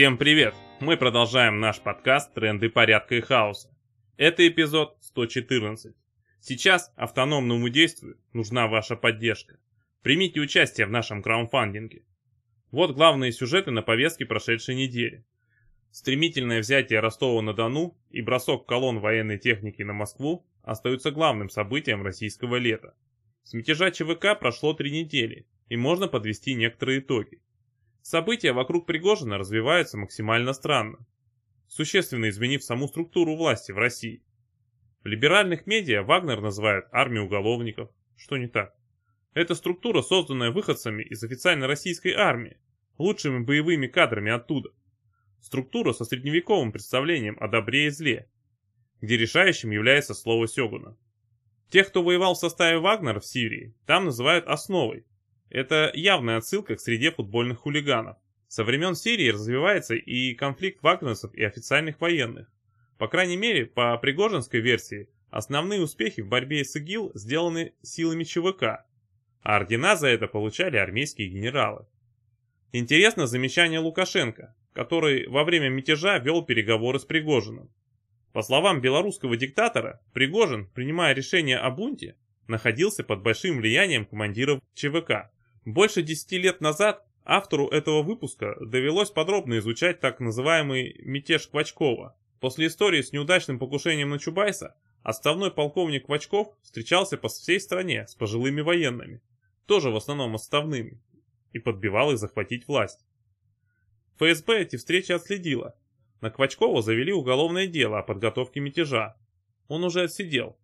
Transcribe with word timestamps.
Всем 0.00 0.16
привет! 0.16 0.54
Мы 0.80 0.96
продолжаем 0.96 1.60
наш 1.60 1.78
подкаст 1.78 2.32
«Тренды 2.32 2.70
порядка 2.70 3.16
и 3.16 3.20
хаоса». 3.20 3.68
Это 4.16 4.48
эпизод 4.48 4.96
114. 5.02 5.94
Сейчас 6.40 6.90
автономному 6.96 7.68
действию 7.68 8.16
нужна 8.32 8.66
ваша 8.66 8.96
поддержка. 8.96 9.58
Примите 10.00 10.40
участие 10.40 10.86
в 10.86 10.90
нашем 10.90 11.22
краудфандинге. 11.22 12.02
Вот 12.70 12.96
главные 12.96 13.30
сюжеты 13.30 13.72
на 13.72 13.82
повестке 13.82 14.24
прошедшей 14.24 14.74
недели. 14.74 15.26
Стремительное 15.90 16.60
взятие 16.60 17.00
Ростова-на-Дону 17.00 17.94
и 18.08 18.22
бросок 18.22 18.64
колонн 18.64 19.00
военной 19.00 19.36
техники 19.36 19.82
на 19.82 19.92
Москву 19.92 20.46
остаются 20.62 21.10
главным 21.10 21.50
событием 21.50 22.02
российского 22.02 22.56
лета. 22.56 22.94
С 23.42 23.52
мятежа 23.52 23.90
ЧВК 23.90 24.40
прошло 24.40 24.72
три 24.72 24.92
недели, 24.92 25.46
и 25.68 25.76
можно 25.76 26.08
подвести 26.08 26.54
некоторые 26.54 27.00
итоги. 27.00 27.39
События 28.02 28.52
вокруг 28.52 28.86
Пригожина 28.86 29.38
развиваются 29.38 29.98
максимально 29.98 30.52
странно, 30.52 30.98
существенно 31.68 32.28
изменив 32.28 32.64
саму 32.64 32.88
структуру 32.88 33.36
власти 33.36 33.72
в 33.72 33.78
России. 33.78 34.22
В 35.02 35.06
либеральных 35.06 35.66
медиа 35.66 36.02
Вагнер 36.02 36.40
называют 36.40 36.86
армией 36.92 37.24
уголовников. 37.24 37.90
Что 38.16 38.36
не 38.36 38.48
так? 38.48 38.74
Это 39.32 39.54
структура, 39.54 40.02
созданная 40.02 40.50
выходцами 40.50 41.02
из 41.02 41.22
официальной 41.22 41.66
российской 41.66 42.12
армии, 42.12 42.58
лучшими 42.98 43.44
боевыми 43.44 43.86
кадрами 43.86 44.32
оттуда. 44.32 44.70
Структура 45.40 45.92
со 45.92 46.04
средневековым 46.04 46.72
представлением 46.72 47.36
о 47.40 47.48
добре 47.48 47.86
и 47.86 47.90
зле, 47.90 48.28
где 49.00 49.16
решающим 49.16 49.70
является 49.70 50.14
слово 50.14 50.48
Сёгуна. 50.48 50.96
Тех, 51.70 51.88
кто 51.88 52.02
воевал 52.02 52.34
в 52.34 52.38
составе 52.38 52.78
Вагнера 52.78 53.20
в 53.20 53.26
Сирии, 53.26 53.74
там 53.86 54.06
называют 54.06 54.46
основой. 54.46 55.06
Это 55.50 55.90
явная 55.94 56.38
отсылка 56.38 56.76
к 56.76 56.80
среде 56.80 57.10
футбольных 57.10 57.58
хулиганов. 57.58 58.16
Со 58.46 58.64
времен 58.64 58.94
Сирии 58.94 59.30
развивается 59.30 59.94
и 59.94 60.34
конфликт 60.34 60.82
вагнерцев 60.82 61.34
и 61.34 61.42
официальных 61.42 62.00
военных. 62.00 62.48
По 62.98 63.08
крайней 63.08 63.36
мере, 63.36 63.66
по 63.66 63.96
Пригожинской 63.98 64.60
версии, 64.60 65.08
основные 65.30 65.82
успехи 65.82 66.20
в 66.20 66.28
борьбе 66.28 66.64
с 66.64 66.76
ИГИЛ 66.76 67.12
сделаны 67.14 67.74
силами 67.82 68.24
ЧВК, 68.24 68.84
а 69.42 69.56
ордена 69.56 69.96
за 69.96 70.08
это 70.08 70.28
получали 70.28 70.76
армейские 70.76 71.28
генералы. 71.28 71.86
Интересно 72.72 73.26
замечание 73.26 73.80
Лукашенко, 73.80 74.54
который 74.72 75.26
во 75.26 75.42
время 75.42 75.68
мятежа 75.68 76.18
вел 76.18 76.42
переговоры 76.42 77.00
с 77.00 77.04
Пригожиным. 77.04 77.70
По 78.32 78.42
словам 78.42 78.80
белорусского 78.80 79.36
диктатора, 79.36 80.00
Пригожин, 80.12 80.66
принимая 80.66 81.12
решение 81.12 81.58
о 81.58 81.70
бунте, 81.70 82.16
находился 82.46 83.02
под 83.02 83.22
большим 83.22 83.58
влиянием 83.58 84.04
командиров 84.04 84.60
ЧВК. 84.74 85.30
Больше 85.64 86.02
10 86.02 86.32
лет 86.32 86.60
назад 86.60 87.06
автору 87.24 87.68
этого 87.68 88.02
выпуска 88.02 88.56
довелось 88.60 89.10
подробно 89.10 89.58
изучать 89.58 90.00
так 90.00 90.20
называемый 90.20 90.96
«мятеж 91.02 91.48
Квачкова». 91.48 92.16
После 92.40 92.68
истории 92.68 93.02
с 93.02 93.12
неудачным 93.12 93.58
покушением 93.58 94.10
на 94.10 94.18
Чубайса, 94.18 94.74
отставной 95.02 95.50
полковник 95.50 96.06
Квачков 96.06 96.56
встречался 96.62 97.18
по 97.18 97.28
всей 97.28 97.60
стране 97.60 98.06
с 98.06 98.14
пожилыми 98.14 98.62
военными, 98.62 99.20
тоже 99.66 99.90
в 99.90 99.96
основном 99.96 100.34
отставными, 100.34 100.98
и 101.52 101.58
подбивал 101.58 102.12
их 102.12 102.18
захватить 102.18 102.66
власть. 102.66 103.04
ФСБ 104.16 104.62
эти 104.62 104.76
встречи 104.76 105.12
отследила, 105.12 105.74
на 106.20 106.30
Квачкова 106.30 106.82
завели 106.82 107.12
уголовное 107.12 107.66
дело 107.66 107.98
о 107.98 108.02
подготовке 108.02 108.60
мятежа. 108.60 109.16
Он 109.68 109.84
уже 109.84 110.02
отсидел. 110.02 110.58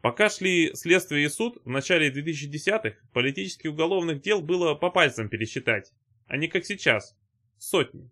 Пока 0.00 0.30
шли 0.30 0.74
следствие 0.74 1.26
и 1.26 1.28
суд, 1.28 1.58
в 1.64 1.68
начале 1.68 2.10
2010-х 2.10 2.96
политических 3.12 3.70
уголовных 3.70 4.20
дел 4.20 4.40
было 4.40 4.74
по 4.74 4.90
пальцам 4.90 5.28
пересчитать, 5.28 5.92
а 6.26 6.36
не 6.36 6.46
как 6.46 6.64
сейчас, 6.64 7.16
сотни. 7.58 8.10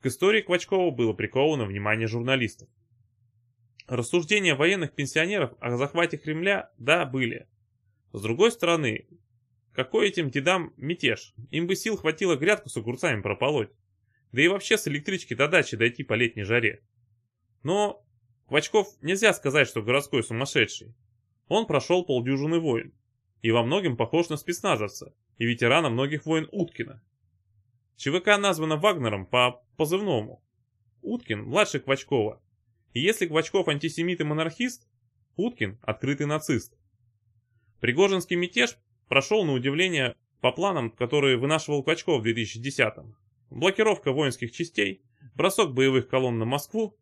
К 0.00 0.06
истории 0.06 0.42
Квачкова 0.42 0.90
было 0.92 1.12
приковано 1.12 1.64
внимание 1.64 2.06
журналистов. 2.06 2.68
Рассуждения 3.88 4.54
военных 4.54 4.94
пенсионеров 4.94 5.52
о 5.60 5.76
захвате 5.76 6.16
Кремля, 6.16 6.70
да, 6.78 7.04
были. 7.04 7.48
С 8.12 8.22
другой 8.22 8.52
стороны, 8.52 9.08
какой 9.72 10.08
этим 10.08 10.30
дедам 10.30 10.72
мятеж? 10.76 11.34
Им 11.50 11.66
бы 11.66 11.74
сил 11.74 11.96
хватило 11.96 12.36
грядку 12.36 12.68
с 12.68 12.76
огурцами 12.76 13.20
прополоть. 13.20 13.70
Да 14.30 14.42
и 14.42 14.48
вообще 14.48 14.78
с 14.78 14.86
электрички 14.86 15.34
до 15.34 15.48
дачи 15.48 15.76
дойти 15.76 16.04
по 16.04 16.14
летней 16.14 16.44
жаре. 16.44 16.82
Но 17.62 18.03
Квачков 18.46 18.88
нельзя 19.00 19.32
сказать, 19.32 19.68
что 19.68 19.82
городской 19.82 20.22
сумасшедший. 20.22 20.94
Он 21.48 21.66
прошел 21.66 22.04
полдюжины 22.04 22.58
войн. 22.58 22.92
И 23.42 23.50
во 23.50 23.62
многом 23.62 23.96
похож 23.96 24.28
на 24.28 24.36
спецназовца 24.36 25.14
и 25.38 25.44
ветерана 25.44 25.90
многих 25.90 26.24
войн 26.24 26.48
Уткина. 26.52 27.02
ЧВК 27.96 28.38
названа 28.38 28.76
Вагнером 28.76 29.26
по 29.26 29.62
позывному. 29.76 30.42
Уткин 31.02 31.44
младший 31.44 31.80
Квачкова. 31.80 32.42
И 32.92 33.00
если 33.00 33.26
Квачков 33.26 33.68
антисемит 33.68 34.20
и 34.20 34.24
монархист, 34.24 34.88
Уткин 35.36 35.78
открытый 35.82 36.26
нацист. 36.26 36.76
Пригожинский 37.80 38.36
мятеж 38.36 38.78
прошел 39.08 39.44
на 39.44 39.52
удивление 39.52 40.16
по 40.40 40.52
планам, 40.52 40.90
которые 40.90 41.36
вынашивал 41.36 41.82
Квачков 41.82 42.22
в 42.22 42.26
2010-м 42.26 43.16
блокировка 43.54 44.12
воинских 44.12 44.52
частей, 44.52 45.02
бросок 45.34 45.72
боевых 45.72 46.08
колонн 46.08 46.38
на 46.38 46.44
Москву. 46.44 46.96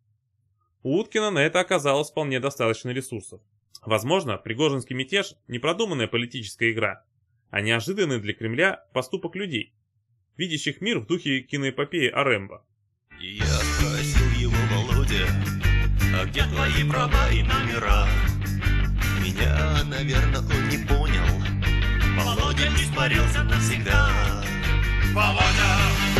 У 0.82 0.98
Уткина 0.98 1.30
на 1.30 1.38
это 1.38 1.60
оказалось 1.60 2.10
вполне 2.10 2.40
достаточно 2.40 2.90
ресурсов. 2.90 3.40
Возможно, 3.84 4.36
Пригожинский 4.36 4.96
мятеж– 4.96 5.34
не 5.48 5.58
продуманная 5.58 6.08
политическая 6.08 6.72
игра, 6.72 7.04
а 7.50 7.60
неожиданный 7.60 8.20
для 8.20 8.34
Кремля 8.34 8.84
поступок 8.92 9.36
людей, 9.36 9.74
видящих 10.36 10.80
мир 10.80 10.98
в 10.98 11.06
духе 11.06 11.40
киноэпопеи 11.40 12.08
о 12.08 12.24
Рэмбо. 12.24 12.64
Я 13.20 13.44
спросил 13.44 14.30
его, 14.40 14.56
Володя, 14.72 15.28
а 16.16 16.26
где 16.26 16.42
твои 16.44 16.88
права 16.88 17.30
и 17.30 17.42
номера? 17.42 18.08
Меня, 19.22 19.84
наверное, 19.84 20.40
он 20.40 20.68
не 20.68 20.78
понял. 20.84 21.22
Володя 22.16 22.68
испарился 22.76 23.44
навсегда. 23.44 24.10
Володя! 25.14 26.11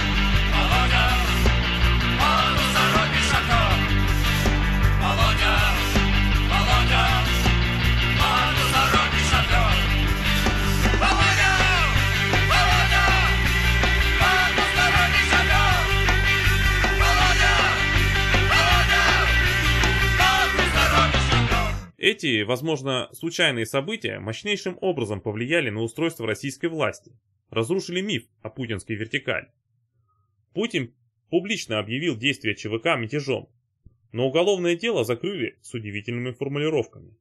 Эти, 22.03 22.43
возможно, 22.43 23.09
случайные 23.13 23.65
события 23.65 24.19
мощнейшим 24.19 24.77
образом 24.81 25.21
повлияли 25.21 25.71
на 25.71 25.83
устройство 25.83 26.27
российской 26.27 26.67
власти, 26.67 27.13
разрушили 27.49 28.01
миф 28.01 28.25
о 28.43 28.51
путинской 28.51 28.97
вертикали. 28.97 29.53
Путин 30.53 30.93
публично 31.31 31.79
объявил 31.79 32.17
действия 32.17 32.57
ЧВК 32.57 32.99
мятежом, 32.99 33.49
но 34.11 34.27
уголовное 34.27 34.75
дело 34.75 35.05
закрыли 35.05 35.57
с 35.63 35.75
удивительными 35.75 36.33
формулировками. 36.33 37.17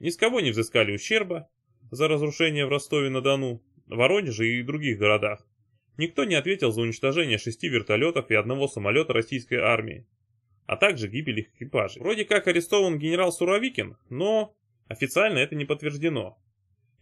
Ни 0.00 0.10
с 0.10 0.18
кого 0.18 0.42
не 0.42 0.50
взыскали 0.50 0.94
ущерба 0.94 1.48
за 1.90 2.06
разрушение 2.06 2.66
в 2.66 2.68
Ростове-на-Дону, 2.68 3.62
Воронеже 3.86 4.46
и 4.46 4.62
других 4.62 4.98
городах. 4.98 5.48
Никто 5.96 6.24
не 6.24 6.34
ответил 6.34 6.72
за 6.72 6.82
уничтожение 6.82 7.38
шести 7.38 7.70
вертолетов 7.70 8.30
и 8.30 8.34
одного 8.34 8.68
самолета 8.68 9.14
российской 9.14 9.60
армии, 9.60 10.06
а 10.66 10.76
также 10.76 11.08
гибель 11.08 11.40
их 11.40 11.54
экипажей. 11.54 12.00
Вроде 12.02 12.24
как 12.24 12.46
арестован 12.46 12.98
генерал 12.98 13.32
Суровикин, 13.32 13.96
но 14.08 14.56
официально 14.88 15.38
это 15.38 15.54
не 15.54 15.64
подтверждено. 15.64 16.38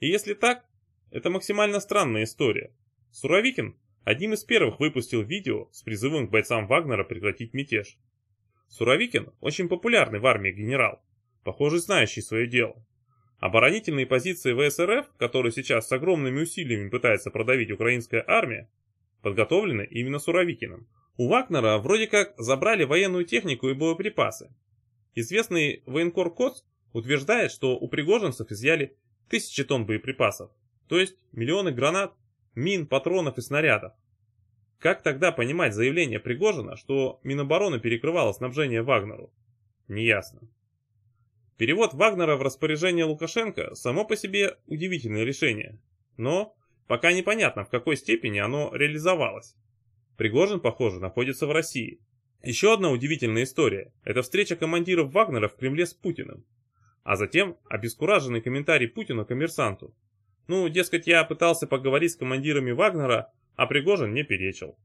И 0.00 0.08
если 0.08 0.34
так, 0.34 0.64
это 1.10 1.30
максимально 1.30 1.80
странная 1.80 2.24
история. 2.24 2.72
Суровикин 3.12 3.76
одним 4.04 4.32
из 4.32 4.44
первых 4.44 4.80
выпустил 4.80 5.22
видео 5.22 5.68
с 5.72 5.82
призывом 5.82 6.26
к 6.26 6.30
бойцам 6.30 6.66
Вагнера 6.66 7.04
прекратить 7.04 7.54
мятеж. 7.54 7.98
Суровикин 8.68 9.32
очень 9.40 9.68
популярный 9.68 10.18
в 10.18 10.26
армии 10.26 10.50
генерал, 10.50 11.02
похоже 11.44 11.78
знающий 11.78 12.22
свое 12.22 12.46
дело. 12.46 12.84
Оборонительные 13.38 14.06
позиции 14.06 14.54
ВСРФ, 14.54 15.12
которые 15.18 15.52
сейчас 15.52 15.88
с 15.88 15.92
огромными 15.92 16.40
усилиями 16.40 16.88
пытается 16.88 17.30
продавить 17.30 17.70
украинская 17.70 18.24
армия, 18.26 18.70
подготовлены 19.20 19.82
именно 19.82 20.18
Суровикиным. 20.18 20.88
У 21.16 21.28
Вагнера 21.28 21.78
вроде 21.78 22.06
как 22.06 22.34
забрали 22.38 22.84
военную 22.84 23.24
технику 23.24 23.68
и 23.68 23.74
боеприпасы. 23.74 24.54
Известный 25.14 25.82
военкор 25.86 26.32
Коц 26.32 26.62
утверждает, 26.92 27.52
что 27.52 27.76
у 27.76 27.88
пригожинцев 27.88 28.50
изъяли 28.50 28.96
тысячи 29.28 29.62
тонн 29.64 29.84
боеприпасов, 29.84 30.50
то 30.88 30.98
есть 30.98 31.16
миллионы 31.32 31.70
гранат, 31.70 32.14
мин, 32.54 32.86
патронов 32.86 33.38
и 33.38 33.42
снарядов. 33.42 33.92
Как 34.78 35.02
тогда 35.02 35.30
понимать 35.30 35.74
заявление 35.74 36.18
Пригожина, 36.18 36.76
что 36.76 37.20
Минобороны 37.22 37.78
перекрывало 37.78 38.32
снабжение 38.32 38.82
Вагнеру? 38.82 39.32
Неясно. 39.86 40.40
Перевод 41.56 41.94
Вагнера 41.94 42.34
в 42.34 42.42
распоряжение 42.42 43.04
Лукашенко 43.04 43.76
само 43.76 44.04
по 44.04 44.16
себе 44.16 44.56
удивительное 44.66 45.22
решение, 45.22 45.78
но 46.16 46.56
пока 46.88 47.12
непонятно 47.12 47.64
в 47.64 47.68
какой 47.68 47.96
степени 47.96 48.38
оно 48.40 48.74
реализовалось. 48.74 49.54
Пригожин, 50.16 50.60
похоже, 50.60 51.00
находится 51.00 51.46
в 51.46 51.52
России. 51.52 52.00
Еще 52.42 52.72
одна 52.72 52.90
удивительная 52.90 53.44
история– 53.44 53.92
это 54.04 54.22
встреча 54.22 54.56
командиров 54.56 55.12
Вагнера 55.12 55.48
в 55.48 55.56
Кремле 55.56 55.86
с 55.86 55.94
Путиным. 55.94 56.44
А 57.02 57.16
затем 57.16 57.56
обескураженный 57.68 58.40
комментарий 58.40 58.88
Путина 58.88 59.24
коммерсанту. 59.24 59.94
Ну, 60.48 60.68
дескать, 60.68 61.06
я 61.06 61.24
пытался 61.24 61.66
поговорить 61.66 62.12
с 62.12 62.16
командирами 62.16 62.72
Вагнера, 62.72 63.32
а 63.54 63.66
Пригожин 63.66 64.12
не 64.12 64.24
перечил. 64.24 64.76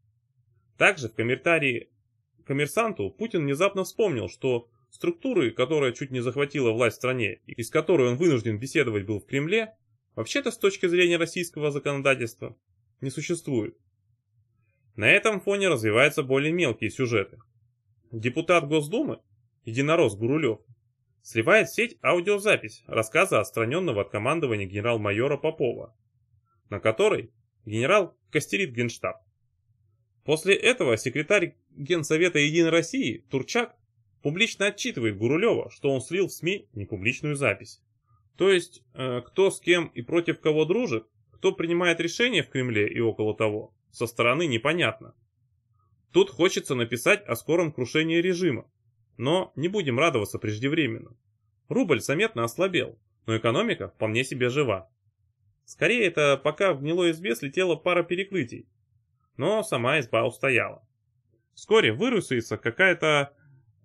Также 0.77 1.09
в 1.09 1.15
комментарии 1.15 1.89
коммерсанту 2.45 3.09
Путин 3.09 3.44
внезапно 3.44 3.83
вспомнил, 3.83 4.30
что 4.30 4.69
структуры, 4.89 5.51
которая 5.51 5.91
чуть 5.91 6.12
не 6.12 6.21
захватила 6.21 6.71
власть 6.71 6.95
в 6.95 7.00
стране 7.00 7.41
и 7.45 7.62
с 7.63 7.69
которой 7.69 8.09
он 8.09 8.18
вынужден 8.18 8.59
беседовать 8.59 9.06
был 9.06 9.19
в 9.19 9.25
Кремле, 9.25 9.75
вообще-то 10.15 10.51
с 10.51 10.57
точки 10.57 10.85
зрения 10.88 11.18
российского 11.18 11.71
законодательства 11.71 12.56
не 13.01 13.09
существует. 13.09 13.77
На 14.97 15.07
этом 15.07 15.39
фоне 15.39 15.69
развиваются 15.69 16.23
более 16.23 16.51
мелкие 16.51 16.89
сюжеты. 16.89 17.38
Депутат 18.11 18.67
Госдумы, 18.67 19.21
единорос 19.63 20.15
Гурулев, 20.15 20.59
сливает 21.21 21.69
в 21.69 21.75
сеть 21.75 21.97
аудиозапись 22.01 22.83
рассказа 22.88 23.39
отстраненного 23.39 24.01
от 24.01 24.09
командования 24.09 24.65
генерал-майора 24.65 25.38
Попова, 25.38 25.95
на 26.71 26.79
которой 26.79 27.31
генерал 27.63 28.17
костерит 28.31 28.73
генштаб. 28.73 29.17
После 30.25 30.55
этого 30.55 30.97
секретарь 30.97 31.55
Генсовета 31.69 32.39
Единой 32.39 32.71
России 32.71 33.23
Турчак 33.29 33.75
публично 34.23 34.65
отчитывает 34.65 35.17
Гурулева, 35.17 35.69
что 35.69 35.91
он 35.94 36.01
слил 36.01 36.27
в 36.27 36.33
СМИ 36.33 36.69
непубличную 36.73 37.35
запись. 37.35 37.83
То 38.35 38.51
есть, 38.51 38.81
э, 38.95 39.21
кто 39.21 39.51
с 39.51 39.59
кем 39.59 39.88
и 39.89 40.01
против 40.01 40.39
кого 40.39 40.65
дружит, 40.65 41.05
кто 41.33 41.51
принимает 41.51 41.99
решения 41.99 42.41
в 42.41 42.49
Кремле 42.49 42.88
и 42.91 42.99
около 42.99 43.35
того, 43.35 43.76
со 43.97 44.05
стороны 44.05 44.45
непонятно. 44.45 45.15
Тут 46.11 46.29
хочется 46.29 46.75
написать 46.75 47.25
о 47.25 47.35
скором 47.35 47.71
крушении 47.71 48.17
режима, 48.17 48.69
но 49.17 49.51
не 49.55 49.67
будем 49.67 49.97
радоваться 49.97 50.38
преждевременно. 50.38 51.17
Рубль 51.67 51.99
заметно 51.99 52.44
ослабел, 52.44 52.99
но 53.25 53.35
экономика 53.35 53.89
вполне 53.89 54.23
себе 54.23 54.49
жива. 54.49 54.89
Скорее 55.65 56.05
это 56.05 56.38
пока 56.38 56.73
в 56.73 56.81
гнилой 56.81 57.11
избе 57.11 57.35
слетела 57.35 57.75
пара 57.75 58.03
перекрытий, 58.03 58.69
но 59.35 59.63
сама 59.63 59.99
изба 59.99 60.25
устояла. 60.25 60.88
Вскоре 61.55 61.91
вырусится 61.91 62.57
какая-то 62.57 63.33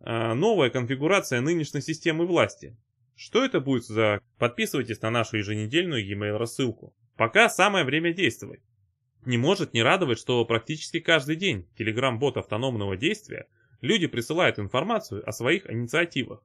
э, 0.00 0.34
новая 0.34 0.68
конфигурация 0.68 1.40
нынешней 1.40 1.80
системы 1.80 2.26
власти. 2.26 2.76
Что 3.16 3.44
это 3.44 3.60
будет 3.60 3.84
за... 3.84 4.20
Подписывайтесь 4.38 5.00
на 5.00 5.10
нашу 5.10 5.38
еженедельную 5.38 6.06
e-mail 6.06 6.36
рассылку. 6.36 6.94
Пока 7.16 7.48
самое 7.48 7.84
время 7.84 8.12
действовать. 8.12 8.60
Не 9.24 9.38
может 9.38 9.72
не 9.72 9.82
радовать, 9.82 10.18
что 10.18 10.44
практически 10.44 10.98
каждый 10.98 11.36
день 11.36 11.68
телеграм-бот 11.76 12.36
автономного 12.36 12.96
действия 12.96 13.46
люди 13.80 14.08
присылают 14.08 14.58
информацию 14.58 15.28
о 15.28 15.32
своих 15.32 15.70
инициативах. 15.70 16.44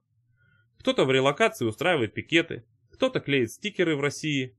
Кто-то 0.78 1.04
в 1.04 1.10
релокации 1.10 1.64
устраивает 1.64 2.14
пикеты, 2.14 2.64
кто-то 2.92 3.18
клеит 3.18 3.50
стикеры 3.50 3.96
в 3.96 4.00
России, 4.00 4.56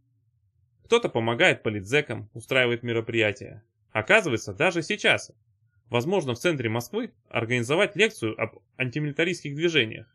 кто-то 0.83 1.07
помогает 1.07 1.63
политзекам, 1.63 2.29
устраивает 2.33 2.83
мероприятия. 2.83 3.63
Оказывается, 3.91 4.53
даже 4.53 4.81
сейчас 4.81 5.31
возможно 5.89 6.33
в 6.33 6.39
центре 6.39 6.69
Москвы 6.69 7.13
организовать 7.29 7.95
лекцию 7.95 8.39
об 8.41 8.59
антимилитаристских 8.77 9.55
движениях. 9.55 10.07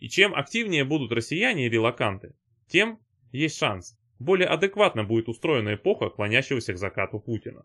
И 0.00 0.08
чем 0.08 0.34
активнее 0.34 0.84
будут 0.84 1.12
россияне 1.12 1.66
и 1.66 1.70
релаканты, 1.70 2.34
тем 2.66 2.98
есть 3.30 3.56
шанс, 3.56 3.96
более 4.22 4.48
адекватно 4.48 5.04
будет 5.04 5.28
устроена 5.28 5.74
эпоха 5.74 6.08
клонящегося 6.08 6.72
к 6.72 6.78
закату 6.78 7.18
Путина. 7.18 7.64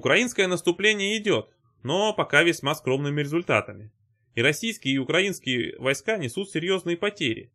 Украинское 0.00 0.48
наступление 0.48 1.18
идет, 1.18 1.50
но 1.82 2.14
пока 2.14 2.42
весьма 2.42 2.74
скромными 2.74 3.20
результатами. 3.20 3.92
И 4.34 4.40
российские, 4.40 4.94
и 4.94 4.98
украинские 4.98 5.78
войска 5.78 6.16
несут 6.16 6.48
серьезные 6.48 6.96
потери. 6.96 7.52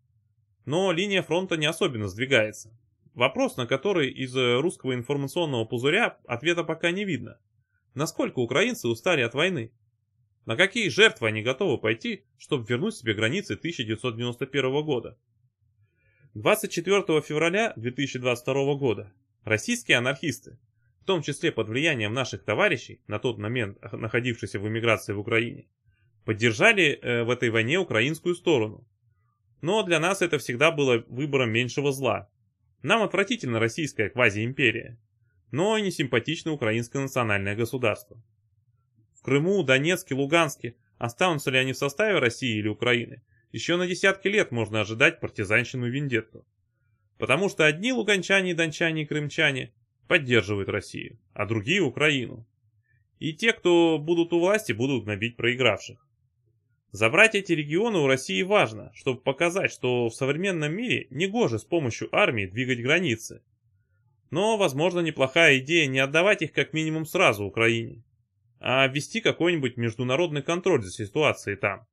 Но 0.65 0.91
линия 0.91 1.23
фронта 1.23 1.57
не 1.57 1.65
особенно 1.65 2.07
сдвигается. 2.07 2.69
Вопрос, 3.15 3.57
на 3.57 3.65
который 3.65 4.11
из 4.11 4.35
русского 4.35 4.93
информационного 4.93 5.65
пузыря 5.65 6.19
ответа 6.27 6.63
пока 6.63 6.91
не 6.91 7.03
видно. 7.03 7.39
Насколько 7.95 8.37
украинцы 8.37 8.87
устали 8.89 9.21
от 9.21 9.33
войны? 9.33 9.71
На 10.45 10.55
какие 10.55 10.89
жертвы 10.89 11.29
они 11.29 11.41
готовы 11.41 11.79
пойти, 11.79 12.25
чтобы 12.37 12.67
вернуть 12.67 12.95
себе 12.95 13.15
границы 13.15 13.53
1991 13.55 14.85
года? 14.85 15.17
24 16.35 17.21
февраля 17.21 17.73
2022 17.75 18.75
года 18.75 19.11
российские 19.45 19.97
анархисты, 19.97 20.59
в 21.05 21.07
том 21.07 21.21
числе 21.21 21.51
под 21.51 21.69
влиянием 21.69 22.13
наших 22.15 22.43
товарищей, 22.43 22.99
на 23.05 23.19
тот 23.19 23.37
момент 23.37 23.77
находившихся 23.91 24.59
в 24.59 24.67
эмиграции 24.67 25.13
в 25.13 25.19
Украине, 25.19 25.67
поддержали 26.25 26.93
э, 26.99 27.23
в 27.23 27.29
этой 27.29 27.51
войне 27.51 27.77
украинскую 27.77 28.33
сторону. 28.33 28.87
Но 29.61 29.83
для 29.83 29.99
нас 29.99 30.23
это 30.23 30.39
всегда 30.39 30.71
было 30.71 31.05
выбором 31.07 31.51
меньшего 31.51 31.91
зла. 31.91 32.27
Нам 32.81 33.03
отвратительно 33.03 33.59
российская 33.59 34.09
квазиимперия, 34.09 34.97
но 35.51 35.77
и 35.77 35.83
не 35.83 35.91
симпатично 35.91 36.51
украинское 36.51 37.03
национальное 37.03 37.55
государство. 37.55 38.19
В 39.13 39.21
Крыму, 39.21 39.61
Донецке, 39.61 40.15
Луганске 40.15 40.75
останутся 40.97 41.51
ли 41.51 41.59
они 41.59 41.73
в 41.73 41.77
составе 41.77 42.17
России 42.17 42.57
или 42.57 42.67
Украины, 42.67 43.21
еще 43.51 43.77
на 43.77 43.85
десятки 43.85 44.27
лет 44.27 44.51
можно 44.51 44.81
ожидать 44.81 45.19
партизанщину 45.19 45.85
и 45.85 45.91
вендетту. 45.91 46.47
Потому 47.19 47.47
что 47.47 47.67
одни 47.67 47.93
луганчане, 47.93 48.55
дончане 48.55 49.03
и 49.03 49.05
крымчане 49.05 49.71
поддерживают 50.07 50.69
Россию, 50.69 51.19
а 51.33 51.45
другие 51.45 51.81
Украину. 51.81 52.45
И 53.19 53.33
те, 53.33 53.53
кто 53.53 53.97
будут 53.97 54.33
у 54.33 54.39
власти, 54.39 54.71
будут 54.71 55.05
набить 55.05 55.37
проигравших. 55.37 56.05
Забрать 56.91 57.35
эти 57.35 57.51
регионы 57.51 57.99
у 57.99 58.07
России 58.07 58.41
важно, 58.41 58.91
чтобы 58.93 59.19
показать, 59.19 59.71
что 59.71 60.07
в 60.07 60.15
современном 60.15 60.73
мире 60.73 61.07
негоже 61.09 61.59
с 61.59 61.65
помощью 61.65 62.07
армии 62.15 62.45
двигать 62.45 62.81
границы. 62.81 63.41
Но, 64.31 64.57
возможно, 64.57 65.01
неплохая 65.01 65.59
идея 65.59 65.87
не 65.87 65.99
отдавать 65.99 66.41
их 66.41 66.53
как 66.53 66.73
минимум 66.73 67.05
сразу 67.05 67.43
Украине, 67.43 68.03
а 68.59 68.87
ввести 68.87 69.21
какой-нибудь 69.21 69.77
международный 69.77 70.41
контроль 70.41 70.83
за 70.83 70.91
ситуацией 70.91 71.57
там. 71.57 71.85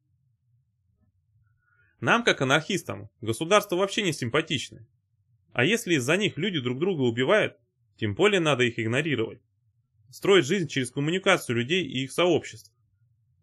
Нам, 2.01 2.25
как 2.25 2.41
анархистам, 2.41 3.11
государство 3.21 3.77
вообще 3.77 4.03
не 4.03 4.13
симпатичны. 4.13 4.87
А 5.53 5.65
если 5.65 5.95
из-за 5.95 6.17
них 6.17 6.37
люди 6.37 6.61
друг 6.61 6.79
друга 6.79 7.03
убивают, 7.03 7.57
тем 7.97 8.15
более 8.15 8.41
надо 8.41 8.65
их 8.65 8.79
игнорировать. 8.79 9.41
Строить 10.11 10.47
жизнь 10.47 10.69
через 10.69 10.91
коммуникацию 10.91 11.57
людей 11.57 11.85
и 11.85 12.05
их 12.05 12.13
сообществ, 12.13 12.73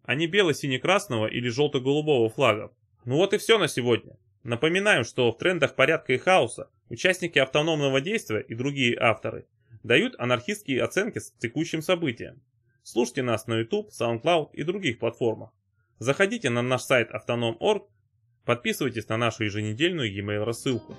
не 0.06 0.26
бело-сине-красного 0.26 1.26
или 1.26 1.48
желто-голубого 1.48 2.28
флагов. 2.28 2.72
Ну 3.04 3.16
вот 3.16 3.32
и 3.32 3.38
все 3.38 3.58
на 3.58 3.68
сегодня. 3.68 4.16
Напоминаю, 4.42 5.04
что 5.04 5.30
в 5.30 5.38
трендах 5.38 5.76
порядка 5.76 6.12
и 6.14 6.18
хаоса 6.18 6.70
участники 6.88 7.38
автономного 7.38 8.00
действия 8.00 8.40
и 8.40 8.54
другие 8.54 8.98
авторы 8.98 9.46
дают 9.82 10.14
анархистские 10.18 10.82
оценки 10.82 11.18
с 11.18 11.32
текущим 11.32 11.82
событиям. 11.82 12.42
Слушайте 12.82 13.22
нас 13.22 13.46
на 13.46 13.58
YouTube, 13.58 13.90
SoundCloud 13.90 14.50
и 14.54 14.62
других 14.62 14.98
платформах. 14.98 15.50
Заходите 15.98 16.50
на 16.50 16.62
наш 16.62 16.82
сайт 16.82 17.10
autonom.org 17.10 17.84
Подписывайтесь 18.44 19.08
на 19.08 19.16
нашу 19.16 19.44
еженедельную 19.44 20.12
e-mail 20.12 20.44
рассылку. 20.44 20.96